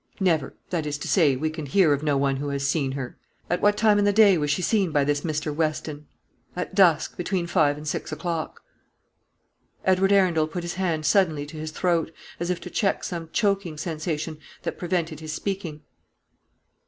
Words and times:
"Never; 0.19 0.55
that 0.71 0.87
is 0.87 0.97
to 0.97 1.07
say, 1.07 1.35
we 1.35 1.51
can 1.51 1.67
hear 1.67 1.93
of 1.93 2.01
no 2.01 2.17
one 2.17 2.37
who 2.37 2.49
has 2.49 2.65
seen 2.67 2.93
her." 2.93 3.19
"At 3.51 3.61
what 3.61 3.77
time 3.77 3.99
in 3.99 4.03
the 4.05 4.11
day 4.11 4.35
was 4.35 4.49
she 4.49 4.63
seen 4.63 4.89
by 4.91 5.03
this 5.03 5.21
Mr. 5.21 5.53
Weston?" 5.53 6.07
"At 6.55 6.73
dusk; 6.73 7.15
between 7.17 7.45
five 7.45 7.77
and 7.77 7.87
six 7.87 8.11
o'clock." 8.11 8.63
Edward 9.85 10.11
Arundel 10.11 10.47
put 10.47 10.63
his 10.63 10.73
hand 10.73 11.05
suddenly 11.05 11.45
to 11.45 11.57
his 11.57 11.69
throat, 11.69 12.11
as 12.39 12.49
if 12.49 12.59
to 12.61 12.71
check 12.71 13.03
some 13.03 13.29
choking 13.31 13.77
sensation 13.77 14.39
that 14.63 14.79
prevented 14.79 15.19
his 15.19 15.33
speaking. 15.33 15.83